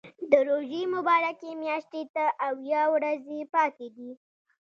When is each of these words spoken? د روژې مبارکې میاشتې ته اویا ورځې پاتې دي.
د 0.31 0.33
روژې 0.49 0.81
مبارکې 0.95 1.49
میاشتې 1.63 2.01
ته 2.13 2.25
اویا 2.47 2.83
ورځې 2.93 3.39
پاتې 3.53 3.87
دي. 3.95 4.11